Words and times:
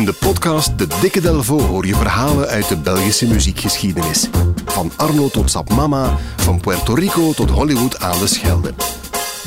In 0.00 0.06
de 0.06 0.12
podcast 0.12 0.78
De 0.78 0.86
Dikke 1.00 1.20
Delvo 1.20 1.60
hoor 1.60 1.86
je 1.86 1.94
verhalen 1.94 2.48
uit 2.48 2.68
de 2.68 2.76
Belgische 2.76 3.26
muziekgeschiedenis. 3.26 4.28
Van 4.64 4.92
Arno 4.96 5.28
tot 5.28 5.50
Sap 5.50 5.70
Mama, 5.74 6.16
van 6.36 6.60
Puerto 6.60 6.94
Rico 6.94 7.32
tot 7.32 7.50
Hollywood 7.50 8.00
aan 8.00 8.18
de 8.18 8.26
Schelde. 8.26 8.74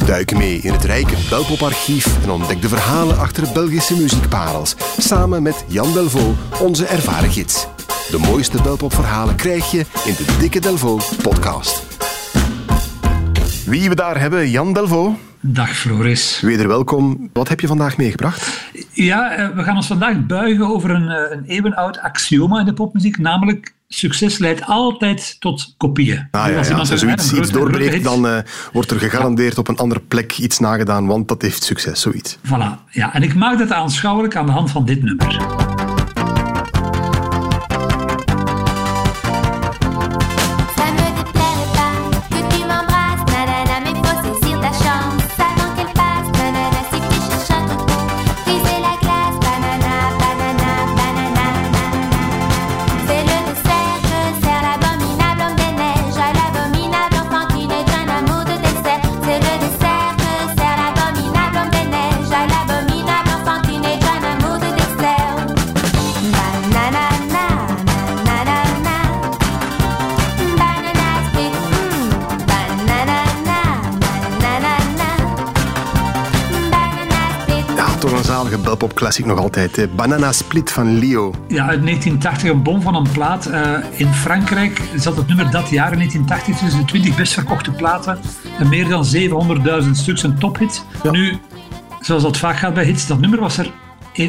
Duik 0.05 0.37
mee 0.37 0.57
in 0.57 0.73
het 0.73 0.83
rijke 0.83 1.15
Belpoparchief 1.29 2.23
en 2.23 2.29
ontdek 2.29 2.61
de 2.61 2.67
verhalen 2.67 3.17
achter 3.17 3.53
Belgische 3.53 3.97
muziekparels. 3.97 4.75
Samen 4.97 5.43
met 5.43 5.65
Jan 5.67 5.93
Delvo, 5.93 6.35
onze 6.61 6.85
ervaren 6.85 7.31
gids. 7.31 7.67
De 8.09 8.17
mooiste 8.17 8.61
Belpopverhalen 8.61 9.35
krijg 9.35 9.71
je 9.71 9.85
in 10.05 10.15
de 10.17 10.35
Dikke 10.39 10.59
Delvo 10.59 10.99
podcast. 11.21 11.83
Wie 13.65 13.89
we 13.89 13.95
daar 13.95 14.19
hebben, 14.19 14.49
Jan 14.49 14.73
Delvo. 14.73 15.15
Dag 15.45 15.75
Floris. 15.77 16.39
Weder 16.41 16.67
welkom. 16.67 17.29
Wat 17.33 17.49
heb 17.49 17.59
je 17.59 17.67
vandaag 17.67 17.97
meegebracht? 17.97 18.69
Ja, 18.91 19.31
eh, 19.31 19.49
we 19.55 19.63
gaan 19.63 19.75
ons 19.75 19.87
vandaag 19.87 20.25
buigen 20.25 20.67
over 20.67 20.89
een, 20.89 21.09
eh, 21.09 21.37
een 21.37 21.43
eeuwenoud 21.45 21.99
axioma 21.99 22.59
in 22.59 22.65
de 22.65 22.73
popmuziek, 22.73 23.17
namelijk 23.17 23.73
succes 23.87 24.37
leidt 24.37 24.65
altijd 24.65 25.35
tot 25.39 25.73
kopieën. 25.77 26.27
Ah, 26.31 26.47
ja, 26.47 26.63
ja. 26.63 26.75
Als 26.75 26.89
je 26.89 26.97
zoiets 26.97 27.33
iets 27.33 27.51
doorbreekt, 27.51 28.03
dan 28.03 28.25
uh, 28.25 28.37
wordt 28.73 28.91
er 28.91 28.99
gegarandeerd 28.99 29.57
op 29.57 29.67
een 29.67 29.77
andere 29.77 30.01
plek 30.01 30.37
iets 30.37 30.59
nagedaan, 30.59 31.05
want 31.05 31.27
dat 31.27 31.41
heeft 31.41 31.63
succes, 31.63 32.01
zoiets. 32.01 32.37
Voilà, 32.37 32.89
ja. 32.91 33.13
En 33.13 33.23
ik 33.23 33.35
maak 33.35 33.57
dat 33.57 33.71
aanschouwelijk 33.71 34.35
aan 34.35 34.45
de 34.45 34.51
hand 34.51 34.71
van 34.71 34.85
dit 34.85 35.03
nummer. 35.03 35.62
Belpop 78.83 79.01
classic 79.01 79.25
nog 79.25 79.39
altijd. 79.39 79.95
Banana 79.95 80.31
Split 80.31 80.71
van 80.71 80.97
Leo. 80.97 81.33
Ja, 81.47 81.67
uit 81.67 81.83
1980 81.83 82.49
een 82.49 82.63
bom 82.63 82.81
van 82.81 82.95
een 82.95 83.11
plaat. 83.11 83.47
Uh, 83.47 83.77
in 83.95 84.13
Frankrijk 84.13 84.81
zat 84.95 85.17
het 85.17 85.27
nummer 85.27 85.51
dat 85.51 85.69
jaar 85.69 85.91
in 85.91 85.97
1980 85.97 86.57
tussen 86.57 86.79
de 86.79 86.85
20 86.85 87.15
best 87.15 87.33
verkochte 87.33 87.71
platen. 87.71 88.19
En 88.59 88.69
meer 88.69 88.87
dan 88.87 89.05
700.000 89.85 89.89
stuks, 89.91 90.23
een 90.23 90.39
tophit. 90.39 90.85
Nu, 91.11 91.37
zoals 91.99 92.23
dat 92.23 92.37
vaak 92.37 92.57
gaat 92.57 92.73
bij 92.73 92.85
hits, 92.85 93.07
dat 93.07 93.19
nummer 93.19 93.39
was 93.39 93.57
er 93.57 93.71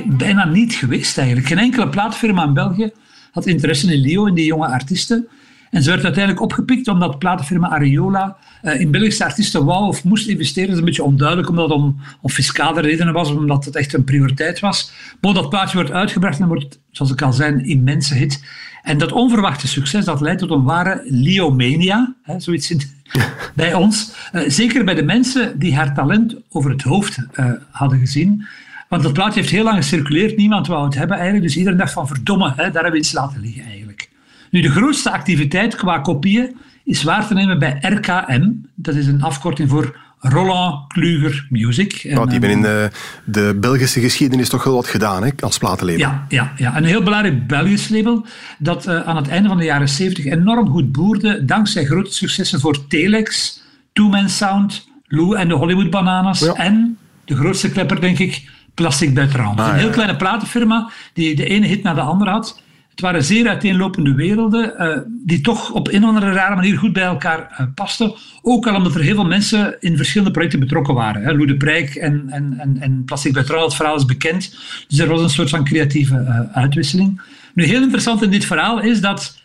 bijna 0.06 0.44
niet 0.44 0.74
geweest 0.74 1.18
eigenlijk. 1.18 1.48
Geen 1.48 1.58
enkele 1.58 1.88
plaatfirma 1.88 2.44
in 2.44 2.54
België 2.54 2.92
had 3.30 3.46
interesse 3.46 3.92
in 3.92 4.00
Leo, 4.00 4.26
in 4.26 4.34
die 4.34 4.46
jonge 4.46 4.66
artiesten. 4.66 5.28
En 5.74 5.82
ze 5.82 5.90
werd 5.90 6.04
uiteindelijk 6.04 6.44
opgepikt 6.44 6.88
omdat 6.88 7.18
platenfirma 7.18 7.68
Ariola 7.68 8.36
uh, 8.62 8.80
in 8.80 8.90
Belgische 8.90 9.24
artiesten 9.24 9.64
wou 9.64 9.86
of 9.86 10.04
moest 10.04 10.28
investeren. 10.28 10.68
Dat 10.68 10.74
is 10.74 10.80
een 10.80 10.86
beetje 10.86 11.04
onduidelijk 11.04 11.48
omdat 11.48 11.68
het 11.68 11.78
om, 11.78 11.96
om 12.20 12.30
fiscale 12.30 12.80
redenen 12.80 13.12
was, 13.12 13.30
omdat 13.30 13.64
het 13.64 13.76
echt 13.76 13.94
een 13.94 14.04
prioriteit 14.04 14.60
was. 14.60 14.92
Maar 15.20 15.34
dat 15.34 15.48
plaatje 15.48 15.76
wordt 15.76 15.92
uitgebracht 15.92 16.40
en 16.40 16.46
wordt, 16.46 16.78
zoals 16.90 17.12
ik 17.12 17.22
al 17.22 17.32
zei, 17.32 17.52
een 17.52 17.64
immense 17.64 18.14
hit. 18.14 18.44
En 18.82 18.98
dat 18.98 19.12
onverwachte 19.12 19.68
succes 19.68 20.04
dat 20.04 20.20
leidt 20.20 20.40
tot 20.40 20.50
een 20.50 20.62
ware 20.62 21.02
Leomania, 21.04 22.14
hè, 22.22 22.40
zoiets 22.40 22.70
in, 22.70 22.80
bij 23.54 23.74
ons. 23.74 24.12
Uh, 24.32 24.42
zeker 24.46 24.84
bij 24.84 24.94
de 24.94 25.04
mensen 25.04 25.58
die 25.58 25.74
haar 25.74 25.94
talent 25.94 26.36
over 26.50 26.70
het 26.70 26.82
hoofd 26.82 27.18
uh, 27.18 27.52
hadden 27.70 27.98
gezien. 27.98 28.46
Want 28.88 29.02
dat 29.02 29.12
plaatje 29.12 29.40
heeft 29.40 29.52
heel 29.52 29.64
lang 29.64 29.76
gecirculeerd, 29.76 30.36
niemand 30.36 30.66
wou 30.66 30.84
het 30.84 30.94
hebben 30.94 31.16
eigenlijk. 31.16 31.46
Dus 31.46 31.56
iedereen 31.56 31.78
dacht 31.78 31.92
van 31.92 32.06
verdomme, 32.06 32.48
hè, 32.48 32.54
daar 32.56 32.82
hebben 32.82 32.92
we 32.92 32.98
iets 32.98 33.12
laten 33.12 33.40
liggen 33.40 33.62
eigenlijk. 33.62 33.83
Nu, 34.54 34.60
de 34.60 34.70
grootste 34.70 35.10
activiteit 35.10 35.74
qua 35.74 35.98
kopieën 35.98 36.56
is 36.84 37.02
waar 37.02 37.26
te 37.26 37.34
nemen 37.34 37.58
bij 37.58 37.78
RKM. 37.80 38.50
Dat 38.74 38.94
is 38.94 39.06
een 39.06 39.22
afkorting 39.22 39.68
voor 39.70 39.96
Roland 40.18 40.92
Kluger 40.92 41.46
Music. 41.50 41.92
En, 41.92 42.22
die 42.22 42.30
hebben 42.30 42.50
in 42.50 42.62
de, 42.62 42.90
de, 43.24 43.56
Belgische 43.60 44.00
geschiedenis 44.00 44.48
toch 44.48 44.64
wel 44.64 44.74
wat 44.74 44.86
gedaan 44.86 45.24
hè, 45.24 45.30
als 45.40 45.58
platenlabel. 45.58 46.00
Ja, 46.00 46.26
ja, 46.28 46.52
ja, 46.56 46.76
een 46.76 46.84
heel 46.84 47.02
belangrijk 47.02 47.46
Belgisch 47.46 47.88
label 47.88 48.26
dat 48.58 48.88
uh, 48.88 49.00
aan 49.00 49.16
het 49.16 49.28
einde 49.28 49.48
van 49.48 49.58
de 49.58 49.64
jaren 49.64 49.88
70 49.88 50.24
enorm 50.24 50.68
goed 50.70 50.92
boerde 50.92 51.44
dankzij 51.44 51.84
grote 51.84 52.12
successen 52.12 52.60
voor 52.60 52.86
Telex, 52.86 53.60
Two 53.92 54.08
Man 54.08 54.28
Sound, 54.28 54.88
Lou 55.06 55.36
en 55.36 55.48
de 55.48 55.54
Hollywood 55.54 55.90
Bananas 55.90 56.40
ja. 56.40 56.52
en 56.52 56.98
de 57.24 57.36
grootste 57.36 57.70
klepper 57.70 58.00
denk 58.00 58.18
ik, 58.18 58.50
Plastic 58.74 59.14
Bertrand. 59.14 59.60
Ah, 59.60 59.68
een 59.68 59.74
heel 59.74 59.90
kleine 59.90 60.16
platenfirma 60.16 60.90
die 61.12 61.36
de 61.36 61.46
ene 61.46 61.66
hit 61.66 61.82
na 61.82 61.94
de 61.94 62.00
andere 62.00 62.30
had. 62.30 62.62
Het 62.94 63.02
waren 63.02 63.24
zeer 63.24 63.48
uiteenlopende 63.48 64.14
werelden, 64.14 64.74
uh, 64.78 64.98
die 65.26 65.40
toch 65.40 65.70
op 65.70 65.88
een 65.88 66.02
of 66.02 66.08
andere 66.08 66.32
rare 66.32 66.54
manier 66.54 66.78
goed 66.78 66.92
bij 66.92 67.02
elkaar 67.02 67.56
uh, 67.60 67.66
pasten. 67.74 68.14
Ook 68.42 68.66
al 68.66 68.74
omdat 68.74 68.94
er 68.94 69.00
heel 69.00 69.14
veel 69.14 69.24
mensen 69.24 69.76
in 69.80 69.96
verschillende 69.96 70.32
projecten 70.32 70.60
betrokken 70.60 70.94
waren. 70.94 71.22
Hè. 71.22 71.32
Lou 71.32 71.56
Prijk 71.56 71.94
en, 71.94 72.24
en, 72.28 72.58
en, 72.58 72.76
en 72.80 73.04
Plastic 73.04 73.32
Bertrand, 73.32 73.64
het 73.64 73.74
verhaal 73.74 73.96
is 73.96 74.04
bekend. 74.04 74.56
Dus 74.88 74.98
er 74.98 75.08
was 75.08 75.22
een 75.22 75.30
soort 75.30 75.50
van 75.50 75.64
creatieve 75.64 76.14
uh, 76.14 76.56
uitwisseling. 76.56 77.20
Nu, 77.54 77.64
heel 77.64 77.82
interessant 77.82 78.22
in 78.22 78.30
dit 78.30 78.44
verhaal 78.44 78.80
is 78.80 79.00
dat 79.00 79.42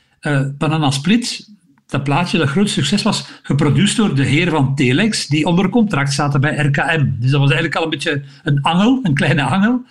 Banana 0.58 0.92
Split, 0.92 1.50
dat 1.88 2.04
plaatje 2.04 2.38
dat 2.38 2.50
groot 2.50 2.70
succes 2.70 3.02
was, 3.02 3.28
geproduceerd 3.44 3.96
door 3.96 4.16
de 4.16 4.24
heer 4.24 4.50
van 4.50 4.76
Telex, 4.76 5.28
die 5.28 5.46
onder 5.46 5.70
contract 5.70 6.14
zaten 6.14 6.42
bij 6.42 6.56
RKM. 6.56 7.06
Dus 7.20 7.32
dat 7.32 7.40
was 7.40 7.50
eigenlijk 7.50 7.76
al 7.76 7.84
een 7.84 7.90
beetje 7.90 8.22
een 8.44 8.62
angel, 8.62 9.00
een 9.04 9.14
kleine 9.14 9.44
angel. 9.44 9.82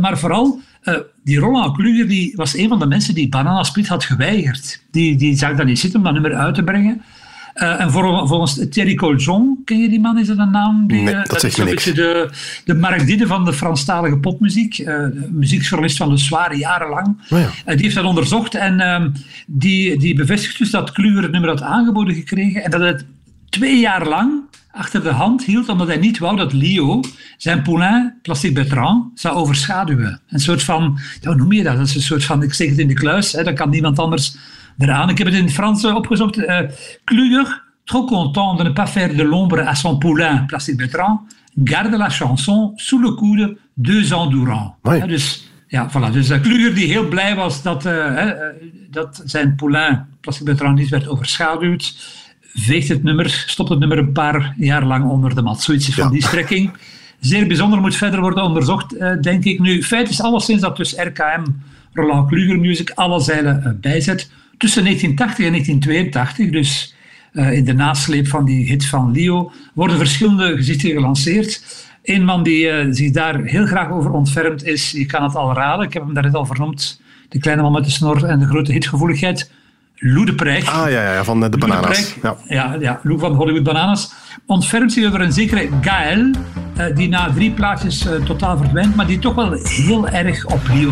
maar 0.00 0.18
vooral 0.18 0.60
uh, 0.84 0.94
die 1.24 1.38
Roland 1.38 1.76
Kluger 1.76 2.08
die 2.08 2.32
was 2.36 2.56
een 2.56 2.68
van 2.68 2.78
de 2.78 2.86
mensen 2.86 3.14
die 3.14 3.28
Banana 3.28 3.62
Split 3.62 3.88
had 3.88 4.04
geweigerd. 4.04 4.82
Die, 4.90 5.16
die 5.16 5.36
zag 5.36 5.56
dat 5.56 5.66
niet 5.66 5.78
zitten 5.78 5.98
om 5.98 6.04
dat 6.04 6.12
nummer 6.12 6.34
uit 6.34 6.54
te 6.54 6.62
brengen. 6.62 7.02
Uh, 7.54 7.80
en 7.80 7.90
volgens 7.90 8.66
Thierry 8.70 8.94
Coljon, 8.94 9.62
ken 9.64 9.78
je 9.78 9.88
die 9.88 10.00
man? 10.00 10.18
Is 10.18 10.26
dat 10.26 10.38
een 10.38 10.50
naam? 10.50 10.86
Die, 10.86 11.02
nee, 11.02 11.14
dat, 11.14 11.26
dat 11.26 11.42
is 11.42 11.58
een 11.58 11.64
beetje 11.64 11.92
de, 11.92 12.30
de 12.64 12.74
Mark 12.74 13.06
Didde 13.06 13.26
van 13.26 13.44
de 13.44 13.52
Franstalige 13.52 14.18
popmuziek. 14.18 14.78
Uh, 14.78 15.06
muziekjournalist 15.30 15.96
van 15.96 16.08
de 16.08 16.16
Zware 16.16 16.56
jarenlang. 16.56 17.06
Oh 17.30 17.38
ja. 17.38 17.46
uh, 17.46 17.50
die 17.64 17.82
heeft 17.82 17.94
dat 17.94 18.04
onderzocht 18.04 18.54
en 18.54 18.80
ehm, 18.80 19.10
die, 19.46 19.98
die 19.98 20.14
bevestigt 20.14 20.58
dus 20.58 20.70
dat 20.70 20.92
Kluger 20.92 21.22
het 21.22 21.32
nummer 21.32 21.50
had 21.50 21.62
aangeboden 21.62 22.14
gekregen 22.14 22.64
en 22.64 22.70
dat 22.70 22.80
het 22.80 23.04
twee 23.48 23.80
jaar 23.80 24.08
lang 24.08 24.42
achter 24.74 25.02
de 25.02 25.10
hand 25.10 25.44
hield, 25.44 25.68
omdat 25.68 25.86
hij 25.86 25.96
niet 25.96 26.18
wou 26.18 26.36
dat 26.36 26.52
Leo 26.52 27.00
zijn 27.36 27.62
poulain, 27.62 28.18
Plastic 28.22 28.54
Bertrand, 28.54 29.20
zou 29.20 29.36
overschaduwen. 29.36 30.20
Een 30.28 30.40
soort 30.40 30.62
van, 30.62 30.98
ja, 31.20 31.28
hoe 31.28 31.36
noem 31.36 31.52
je 31.52 31.62
dat? 31.62 31.76
Dat 31.76 31.86
is 31.86 31.94
een 31.94 32.02
soort 32.02 32.24
van, 32.24 32.42
ik 32.42 32.54
zeg 32.54 32.68
het 32.68 32.78
in 32.78 32.88
de 32.88 32.94
kluis, 32.94 33.32
hè, 33.32 33.42
dan 33.42 33.54
kan 33.54 33.70
niemand 33.70 33.98
anders 33.98 34.36
eraan. 34.78 35.08
Ik 35.08 35.18
heb 35.18 35.26
het 35.26 35.36
in 35.36 35.44
het 35.44 35.52
Frans 35.52 35.84
opgezocht. 35.84 36.36
Uh, 36.36 36.58
Kluger, 37.04 37.62
trop 37.84 38.08
content 38.08 38.58
de 38.58 38.64
ne 38.64 38.72
pas 38.72 38.90
faire 38.90 39.14
de 39.14 39.24
l'ombre 39.24 39.66
à 39.66 39.74
son 39.74 39.98
poulain, 39.98 40.46
Plastic 40.46 40.76
Bertrand, 40.76 41.20
garde 41.64 41.96
la 41.96 42.08
chanson 42.08 42.72
sous 42.76 43.02
le 43.02 43.14
coude 43.14 43.56
deux 43.74 44.12
ans 44.12 44.30
durant. 44.30 44.74
Ja, 44.82 45.06
dus 45.06 45.50
ja, 45.68 45.90
voilà. 45.90 46.12
Dus 46.12 46.30
uh, 46.30 46.40
Kluger 46.40 46.74
die 46.74 46.86
heel 46.86 47.08
blij 47.08 47.34
was 47.34 47.62
dat, 47.62 47.86
uh, 47.86 48.30
dat 48.90 49.22
zijn 49.24 49.54
poulain, 49.54 50.06
Plastic 50.20 50.44
Bertrand, 50.44 50.78
niet 50.78 50.88
werd 50.88 51.08
overschaduwd 51.08 51.96
veegt 52.54 52.88
het 52.88 53.02
nummer, 53.02 53.44
stopt 53.46 53.68
het 53.68 53.78
nummer 53.78 53.98
een 53.98 54.12
paar 54.12 54.54
jaar 54.56 54.84
lang 54.84 55.10
onder 55.10 55.34
de 55.34 55.42
mat. 55.42 55.62
Zoiets 55.62 55.94
van 55.94 56.12
die 56.12 56.22
strekking. 56.22 56.70
Zeer 57.20 57.46
bijzonder 57.46 57.80
moet 57.80 57.96
verder 57.96 58.20
worden 58.20 58.44
onderzocht, 58.44 58.94
uh, 58.94 59.20
denk 59.20 59.44
ik. 59.44 59.60
Nu, 59.60 59.82
feit 59.82 60.08
is 60.08 60.20
alleszins 60.20 60.60
dat 60.60 60.76
dus 60.76 60.94
RKM, 60.96 61.44
Roland 61.92 62.28
Kluger 62.28 62.58
Music, 62.58 62.90
alle 62.90 63.20
zeilen 63.20 63.62
uh, 63.64 63.72
bijzet. 63.80 64.30
Tussen 64.58 64.82
1980 64.82 65.44
en 65.44 65.50
1982, 65.50 66.50
dus 66.50 66.94
uh, 67.32 67.52
in 67.52 67.64
de 67.64 67.72
nasleep 67.72 68.28
van 68.28 68.44
die 68.44 68.66
hit 68.66 68.86
van 68.86 69.12
Leo, 69.12 69.52
worden 69.74 69.96
verschillende 69.96 70.56
gezichten 70.56 70.90
gelanceerd. 70.90 71.62
Een 72.02 72.24
man 72.24 72.42
die 72.42 72.92
zich 72.94 73.10
daar 73.10 73.42
heel 73.42 73.66
graag 73.66 73.90
over 73.90 74.10
ontfermt 74.10 74.64
is, 74.64 74.90
je 74.90 75.06
kan 75.06 75.22
het 75.22 75.34
al 75.34 75.54
raden, 75.54 75.86
ik 75.86 75.92
heb 75.92 76.04
hem 76.04 76.14
daarnet 76.14 76.34
al 76.34 76.46
vernoemd, 76.46 77.00
de 77.28 77.38
kleine 77.38 77.62
man 77.62 77.72
met 77.72 77.84
de 77.84 77.90
snor 77.90 78.24
en 78.24 78.38
de 78.38 78.46
grote 78.46 78.72
hitgevoeligheid, 78.72 79.50
Lou 80.06 80.24
de 80.24 80.34
Prijk. 80.34 80.68
Ah 80.68 80.90
ja, 80.90 81.12
ja 81.12 81.24
van 81.24 81.40
de, 81.40 81.48
de 81.48 81.58
Bananas. 81.58 82.14
ja. 82.22 82.36
ja. 82.48 82.76
Ja, 82.80 83.00
Lou 83.02 83.18
van 83.18 83.34
Hollywood 83.34 83.62
Bananas. 83.62 84.12
Ontfermt 84.46 84.92
zich 84.92 85.06
over 85.06 85.20
een 85.20 85.32
zekere 85.32 85.68
Gaël, 85.80 86.30
uh, 86.78 86.84
die 86.94 87.08
na 87.08 87.32
drie 87.32 87.50
plaatjes 87.50 88.06
uh, 88.06 88.12
totaal 88.12 88.56
verdwijnt, 88.56 88.96
maar 88.96 89.06
die 89.06 89.18
toch 89.18 89.34
wel 89.34 89.52
heel 89.52 90.08
erg 90.08 90.46
op 90.46 90.60
Leo 90.68 90.90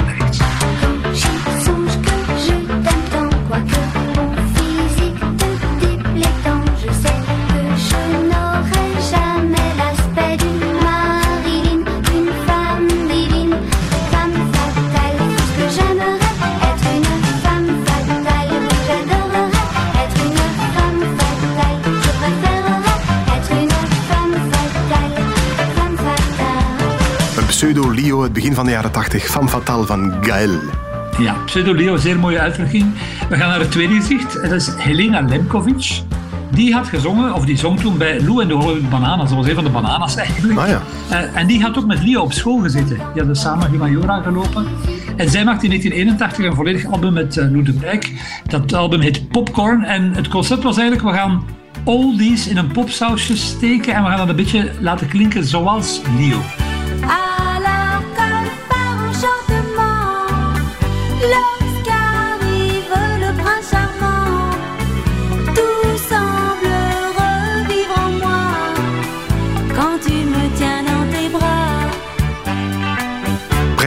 het 28.33 28.41
begin 28.43 28.57
van 28.57 28.65
de 28.65 28.71
jaren 28.71 28.91
80, 28.91 29.27
van 29.27 29.49
Fatal 29.49 29.87
van 29.87 30.15
Gaël. 30.21 30.61
Ja, 31.19 31.35
Pseudo 31.45 31.75
Leo, 31.75 31.97
zeer 31.97 32.19
mooie 32.19 32.39
uitdrukking. 32.39 32.95
We 33.29 33.37
gaan 33.37 33.49
naar 33.49 33.61
het 33.61 33.71
tweede 33.71 33.95
gezicht. 33.95 34.43
Dat 34.43 34.53
is 34.53 34.71
Helena 34.77 35.21
Lemkovic. 35.21 36.03
Die 36.51 36.75
had 36.75 36.87
gezongen, 36.87 37.35
of 37.35 37.45
die 37.45 37.57
zong 37.57 37.81
toen 37.81 37.99
bij 37.99 38.21
Lou 38.21 38.43
en 38.43 38.49
de 38.49 38.55
Hollywood 38.55 38.91
Bananas. 38.91 39.29
Dat 39.29 39.39
was 39.39 39.47
een 39.47 39.55
van 39.55 39.65
de 39.65 39.71
bananas 39.71 40.17
eigenlijk. 40.17 40.59
Ah, 40.59 40.69
ja. 40.69 40.83
Uh, 41.11 41.37
en 41.37 41.47
die 41.47 41.63
had 41.63 41.79
ook 41.79 41.87
met 41.87 42.03
Leo 42.05 42.21
op 42.23 42.33
school 42.33 42.59
gezeten. 42.59 42.97
Die 42.97 43.17
hadden 43.17 43.37
samen 43.37 43.71
Humajora 43.71 44.21
gelopen. 44.23 44.67
En 45.17 45.31
zij 45.31 45.45
maakte 45.45 45.65
in 45.65 45.71
1981 45.71 46.45
een 46.45 46.55
volledig 46.55 46.87
album 46.87 47.13
met 47.13 47.37
uh, 47.37 47.51
Lou 47.51 47.63
de 47.63 47.73
Brijk. 47.73 48.13
Dat 48.47 48.75
album 48.75 49.01
heet 49.01 49.29
Popcorn. 49.29 49.85
En 49.85 50.15
het 50.15 50.29
concept 50.29 50.63
was 50.63 50.77
eigenlijk, 50.77 51.09
we 51.09 51.17
gaan 51.17 51.45
oldies 51.85 52.49
in 52.49 52.57
een 52.57 52.73
popsausje 52.73 53.37
steken 53.37 53.95
en 53.95 54.03
we 54.03 54.09
gaan 54.09 54.19
dat 54.19 54.29
een 54.29 54.37
beetje 54.37 54.71
laten 54.81 55.09
klinken 55.09 55.45
zoals 55.45 56.01
Leo. 56.19 56.39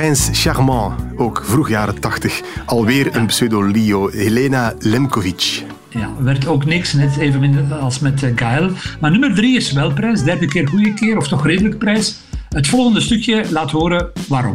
Prins 0.05 0.29
Charmant, 0.31 0.93
ook 1.15 1.41
vroeg 1.45 1.69
jaren 1.69 1.99
80. 1.99 2.41
Alweer 2.65 3.15
een 3.15 3.25
pseudo-Leo, 3.25 4.09
Helena 4.09 4.73
Lemkovic. 4.79 5.63
Ja, 5.89 6.09
werd 6.19 6.47
ook 6.47 6.65
niks, 6.65 6.93
net 6.93 7.17
even 7.17 7.39
minder 7.39 7.73
als 7.73 7.99
met 7.99 8.23
uh, 8.23 8.29
Gael. 8.35 8.69
Maar 8.99 9.11
nummer 9.11 9.35
drie 9.35 9.55
is 9.55 9.71
wel 9.71 9.93
prijs, 9.93 10.23
derde 10.23 10.45
keer 10.45 10.67
goede 10.67 10.93
keer, 10.93 11.17
of 11.17 11.27
toch 11.27 11.45
redelijk 11.45 11.77
prijs. 11.77 12.15
Het 12.49 12.67
volgende 12.67 13.01
stukje 13.01 13.45
laat 13.51 13.71
horen 13.71 14.11
waarom. 14.27 14.53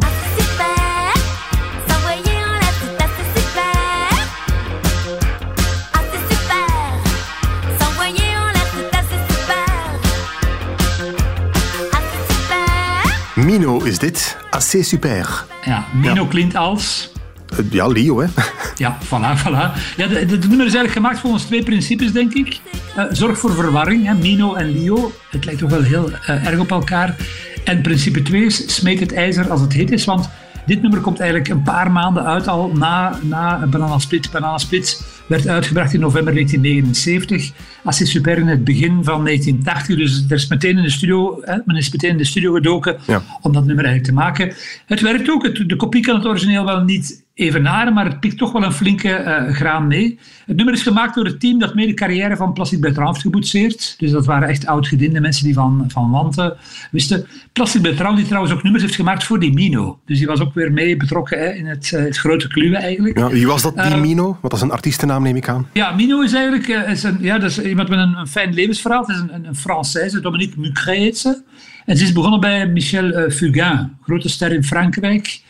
Mino 13.71 13.85
is 13.85 13.99
dit. 13.99 14.37
Assez 14.49 14.87
super. 14.87 15.45
Ja, 15.65 15.85
Mino 15.93 16.25
klinkt 16.25 16.55
als... 16.55 17.11
Eh, 17.57 17.57
ja, 17.71 17.87
Leo, 17.87 18.19
hè. 18.19 18.27
Ja, 18.75 18.97
voilà, 19.03 19.39
voilà. 19.43 19.95
Ja, 19.97 20.07
de, 20.07 20.25
de, 20.25 20.47
nummer 20.47 20.65
is 20.65 20.73
eigenlijk 20.73 20.91
gemaakt 20.91 21.19
volgens 21.19 21.43
twee 21.43 21.63
principes, 21.63 22.11
denk 22.11 22.33
ik. 22.33 22.59
Uh, 22.97 23.03
zorg 23.11 23.39
voor 23.39 23.53
verwarring, 23.53 24.05
hè. 24.05 24.13
Mino 24.13 24.53
en 24.53 24.71
Leo. 24.71 25.11
Het 25.29 25.45
lijkt 25.45 25.59
toch 25.59 25.69
wel 25.69 25.81
heel 25.81 26.09
uh, 26.09 26.47
erg 26.47 26.59
op 26.59 26.71
elkaar. 26.71 27.15
En 27.63 27.81
principe 27.81 28.21
2 28.21 28.45
is, 28.45 28.75
smeet 28.75 28.99
het 28.99 29.13
ijzer 29.13 29.51
als 29.51 29.61
het 29.61 29.73
heet 29.73 29.91
is. 29.91 30.05
Want 30.05 30.29
dit 30.65 30.81
nummer 30.81 30.99
komt 30.99 31.19
eigenlijk 31.19 31.49
een 31.49 31.63
paar 31.63 31.91
maanden 31.91 32.25
uit 32.25 32.47
al 32.47 32.71
na, 32.73 33.19
na 33.21 33.65
Banana 33.67 33.99
Split. 33.99 34.31
Banana 34.31 34.57
Split 34.57 35.03
werd 35.27 35.47
uitgebracht 35.47 35.93
in 35.93 35.99
november 35.99 36.33
1979. 36.33 37.51
Assez 37.83 38.11
Super 38.11 38.37
in 38.37 38.47
het 38.47 38.63
begin 38.63 39.03
van 39.03 39.25
1980. 39.25 39.97
Dus 39.97 40.25
er 40.29 40.35
is 40.35 40.47
meteen 40.47 40.77
in 40.77 40.83
de 40.83 40.89
studio, 40.89 41.41
hè, 41.41 41.57
men 41.65 41.75
is 41.75 41.91
meteen 41.91 42.09
in 42.09 42.17
de 42.17 42.25
studio 42.25 42.53
gedoken 42.53 42.97
om 43.41 43.53
dat 43.53 43.65
nummer 43.65 43.85
eigenlijk 43.85 44.03
te 44.03 44.13
maken. 44.13 44.53
Het 44.85 45.01
werkt 45.01 45.29
ook. 45.29 45.43
Het, 45.43 45.69
de 45.69 45.75
kopie 45.75 46.01
kan 46.01 46.15
het 46.15 46.25
origineel 46.25 46.65
wel 46.65 46.83
niet 46.83 47.23
evenaren, 47.33 47.93
maar 47.93 48.05
het 48.05 48.19
pikt 48.19 48.37
toch 48.37 48.51
wel 48.51 48.63
een 48.63 48.71
flinke 48.71 49.23
uh, 49.23 49.53
graan 49.53 49.87
mee. 49.87 50.19
Het 50.45 50.55
nummer 50.55 50.73
is 50.73 50.81
gemaakt 50.81 51.15
door 51.15 51.25
het 51.25 51.39
team 51.39 51.59
dat 51.59 51.75
mee 51.75 51.87
de 51.87 51.93
carrière 51.93 52.35
van 52.35 52.53
Plastic 52.53 52.81
Bertrand 52.81 53.09
heeft 53.09 53.21
geboetseerd. 53.21 53.95
Dus 53.97 54.11
dat 54.11 54.25
waren 54.25 54.47
echt 54.47 54.65
oud-gediende 54.65 55.19
mensen 55.19 55.45
die 55.45 55.53
van, 55.53 55.85
van 55.87 56.11
Wanten 56.11 56.57
wisten. 56.91 57.25
Plastic 57.53 57.81
Bertrand 57.81 58.17
die 58.17 58.25
trouwens 58.25 58.53
ook 58.53 58.63
nummers 58.63 58.83
heeft 58.83 58.95
gemaakt 58.95 59.23
voor 59.23 59.39
die 59.39 59.53
Mino. 59.53 59.99
Dus 60.05 60.17
die 60.17 60.27
was 60.27 60.39
ook 60.39 60.53
weer 60.53 60.71
mee 60.71 60.97
betrokken 60.97 61.39
hè, 61.39 61.51
in 61.51 61.65
het, 61.65 61.91
uh, 61.93 62.01
het 62.01 62.17
grote 62.17 62.47
kluwe 62.47 62.77
eigenlijk. 62.77 63.17
Ja, 63.17 63.29
wie 63.29 63.47
was 63.47 63.61
dat, 63.61 63.75
die 63.75 63.95
uh, 63.95 64.01
Mino? 64.01 64.37
Wat 64.41 64.53
is 64.53 64.61
een 64.61 64.71
artiestennaam 64.71 65.23
neem 65.23 65.35
ik 65.35 65.47
aan. 65.47 65.67
Ja, 65.73 65.91
Mino 65.91 66.21
is 66.21 66.33
eigenlijk 66.33 66.67
is 66.67 67.03
een, 67.03 67.17
ja, 67.19 67.39
dat 67.39 67.49
is 67.49 67.61
iemand 67.61 67.89
met 67.89 67.99
een, 67.99 68.17
een 68.17 68.27
fijn 68.27 68.53
levensverhaal. 68.53 69.01
Het 69.01 69.09
is 69.09 69.21
een, 69.21 69.33
een, 69.33 69.45
een 69.45 69.55
Française, 69.55 70.21
Dominique 70.21 70.59
Mucret 70.59 70.97
heet 70.97 71.17
ze. 71.17 71.41
En 71.85 71.97
ze 71.97 72.03
is 72.03 72.11
begonnen 72.11 72.39
bij 72.39 72.67
Michel 72.67 73.29
Fugain, 73.29 73.97
grote 74.01 74.29
ster 74.29 74.51
in 74.51 74.63
Frankrijk. 74.63 75.41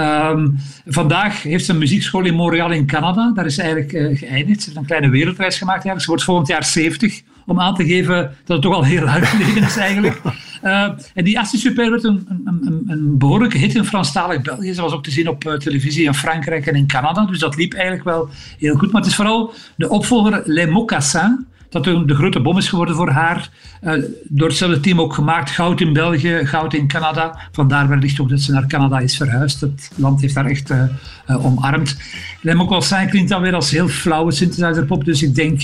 Um, 0.00 0.56
vandaag 0.86 1.42
heeft 1.42 1.64
ze 1.64 1.72
een 1.72 1.78
muziekschool 1.78 2.24
in 2.24 2.34
Montreal 2.34 2.70
in 2.70 2.86
Canada. 2.86 3.32
Daar 3.34 3.46
is 3.46 3.58
eigenlijk 3.58 3.92
uh, 3.92 4.18
geëindigd. 4.18 4.60
Ze 4.60 4.64
heeft 4.66 4.76
een 4.76 4.86
kleine 4.86 5.08
wereldreis 5.08 5.58
gemaakt. 5.58 5.84
Eigenlijk. 5.84 6.02
Ze 6.02 6.08
wordt 6.08 6.24
volgend 6.24 6.48
jaar 6.48 6.64
70. 6.64 7.22
Om 7.46 7.60
aan 7.60 7.74
te 7.74 7.86
geven 7.86 8.14
dat 8.44 8.56
het 8.56 8.62
toch 8.62 8.74
al 8.74 8.84
heel 8.84 9.04
lang 9.04 9.28
geleden 9.28 9.62
is 9.62 9.76
eigenlijk. 9.76 10.20
Uh, 10.62 10.88
en 11.14 11.24
die 11.24 11.38
Asti 11.38 11.58
Super 11.58 11.90
werd 11.90 12.04
een, 12.04 12.26
een, 12.44 12.84
een, 12.86 13.18
behoorlijke 13.18 13.58
hit 13.58 13.74
in 13.74 13.84
Franstalig 13.84 14.42
België. 14.42 14.72
Ze 14.72 14.82
was 14.82 14.92
ook 14.92 15.02
te 15.02 15.10
zien 15.10 15.28
op 15.28 15.44
uh, 15.44 15.54
televisie 15.54 16.04
in 16.04 16.14
Frankrijk 16.14 16.66
en 16.66 16.74
in 16.74 16.86
Canada. 16.86 17.24
Dus 17.24 17.38
dat 17.38 17.56
liep 17.56 17.72
eigenlijk 17.72 18.04
wel 18.04 18.28
heel 18.58 18.76
goed. 18.76 18.92
Maar 18.92 19.00
het 19.00 19.10
is 19.10 19.16
vooral 19.16 19.52
de 19.76 19.88
opvolger 19.88 20.42
Les 20.44 20.68
Mocassins 20.68 21.40
dat 21.70 21.84
de, 21.84 22.04
de 22.04 22.14
grote 22.14 22.40
bom 22.40 22.58
is 22.58 22.68
geworden 22.68 22.94
voor 22.94 23.10
haar. 23.10 23.48
Uh, 23.82 23.92
door 24.24 24.48
hetzelfde 24.48 24.80
team 24.80 25.00
ook 25.00 25.14
gemaakt. 25.14 25.50
Goud 25.50 25.80
in 25.80 25.92
België, 25.92 26.40
goud 26.44 26.74
in 26.74 26.88
Canada. 26.88 27.38
Vandaar 27.52 27.88
wellicht 27.88 28.20
ook 28.20 28.28
dat 28.28 28.40
ze 28.40 28.52
naar 28.52 28.66
Canada 28.66 28.98
is 28.98 29.16
verhuisd. 29.16 29.60
Het 29.60 29.90
land 29.94 30.20
heeft 30.20 30.34
haar 30.34 30.46
echt 30.46 30.70
uh, 30.70 30.82
uh, 31.30 31.44
omarmd. 31.44 31.96
Lem 32.40 32.60
ook 32.60 32.84
zijn 32.84 33.08
klinkt 33.08 33.30
dan 33.30 33.42
weer 33.42 33.54
als 33.54 33.70
heel 33.70 33.88
flauwe 33.88 34.32
synthesizerpop. 34.32 35.04
Dus 35.04 35.22
ik 35.22 35.34
denk 35.34 35.62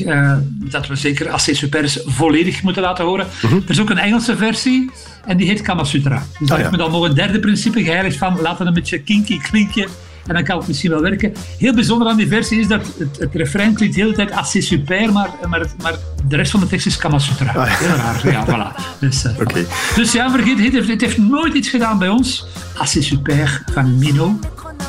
dat 0.71 0.87
we 0.87 0.97
zeker 0.97 1.31
AC 1.31 1.41
Supers 1.41 2.01
volledig 2.05 2.63
moeten 2.63 2.83
laten 2.83 3.05
horen. 3.05 3.27
-huh. 3.41 3.53
Er 3.53 3.71
is 3.71 3.81
ook 3.81 3.91
een 3.91 3.99
Engelse 3.99 4.37
versie. 4.37 4.91
En 5.25 5.37
die 5.37 5.47
heet 5.47 5.61
Kama 5.61 5.85
Sutra. 5.85 6.23
Dus 6.39 6.49
daar 6.49 6.59
ah, 6.59 6.65
ja. 6.65 6.71
me 6.71 6.77
dan 6.77 6.91
nog 6.91 7.09
een 7.09 7.15
derde 7.15 7.41
principe 7.41 7.85
geheiligd 7.85 8.17
van. 8.17 8.41
Laten 8.41 8.67
een 8.67 8.75
beetje 8.75 8.99
kinky 8.99 9.39
klinken. 9.39 9.89
En 10.27 10.35
dan 10.35 10.45
kan 10.45 10.59
het 10.59 10.69
misschien 10.69 10.91
wel 10.91 11.01
werken. 11.01 11.33
Heel 11.59 11.75
bijzonder 11.75 12.09
aan 12.09 12.17
die 12.17 12.29
versie 12.29 12.61
is 12.61 12.67
dat 12.67 12.81
het, 12.99 13.19
het 13.19 13.35
refrein 13.35 13.75
klinkt 13.75 13.95
de 13.95 14.01
hele 14.01 14.15
tijd 14.15 14.31
assez 14.31 14.67
super, 14.67 15.13
maar, 15.13 15.31
maar, 15.49 15.67
maar 15.83 15.95
de 16.29 16.37
rest 16.37 16.51
van 16.51 16.61
de 16.61 16.67
tekst 16.67 16.87
is 16.87 16.97
Kama 16.97 17.19
Sutra. 17.19 17.53
Ah, 17.53 17.79
Heel 17.79 17.89
raar, 17.89 18.31
ja, 18.31 18.47
voilà. 18.47 18.99
Dus, 19.01 19.25
uh, 19.25 19.41
okay. 19.41 19.67
dus 19.95 20.13
ja, 20.13 20.31
vergeet, 20.31 20.59
het 20.59 20.73
heeft, 20.73 20.89
het 20.89 21.01
heeft 21.01 21.19
nooit 21.19 21.55
iets 21.55 21.69
gedaan 21.69 21.99
bij 21.99 22.09
ons. 22.09 22.47
Assez 22.77 23.07
super 23.07 23.63
van 23.73 23.99
Mino. 23.99 24.39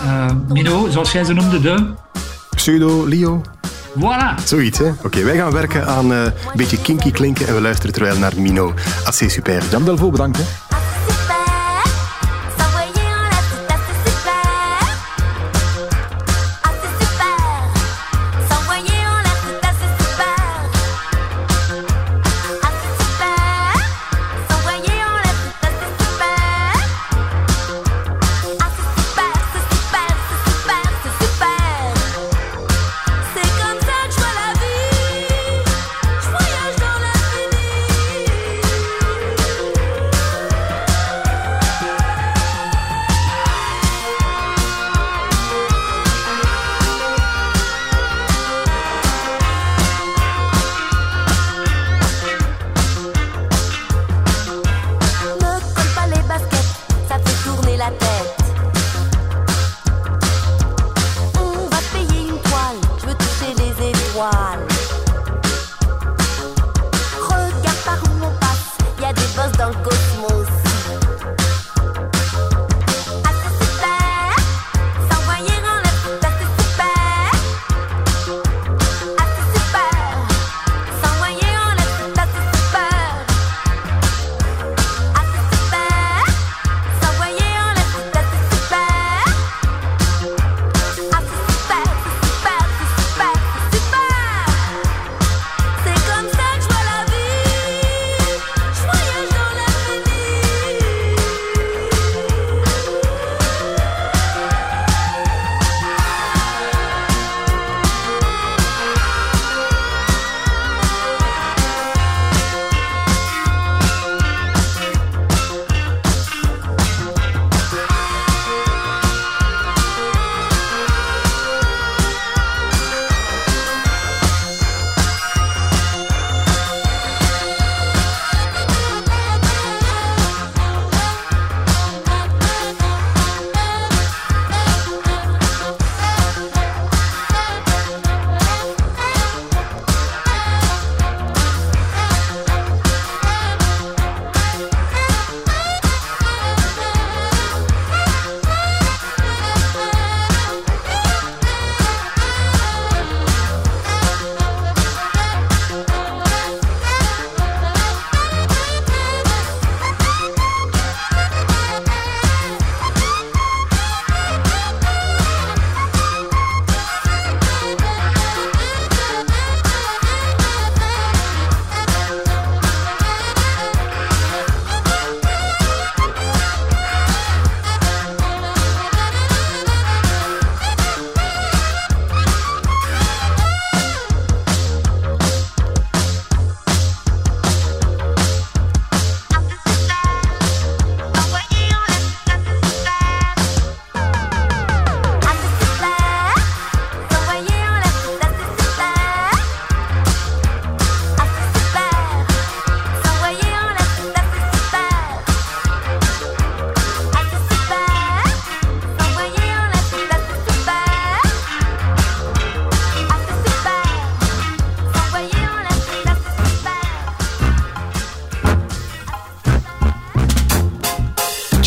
Uh, 0.04 0.32
Mino, 0.48 0.90
zoals 0.90 1.12
jij 1.12 1.24
ze 1.24 1.34
noemde, 1.34 1.62
de... 1.62 1.94
Pseudo 2.56 3.08
Leo. 3.08 3.42
Voilà. 4.00 4.44
Zoiets, 4.46 4.78
hè? 4.78 4.86
Oké, 4.86 5.06
okay, 5.06 5.24
wij 5.24 5.36
gaan 5.36 5.52
werken 5.52 5.88
aan 5.88 6.12
uh, 6.12 6.24
een 6.24 6.32
beetje 6.56 6.82
kinky 6.82 7.12
klinken 7.12 7.48
en 7.48 7.56
we 7.56 7.62
luisteren 7.62 7.94
terwijl 7.94 8.18
naar 8.18 8.34
Mino. 8.38 8.74
Assez 9.06 9.34
super. 9.34 9.64
Jan 9.72 9.86
Delvaux, 9.86 10.12
bedankt. 10.12 10.38
Hè. 10.38 10.67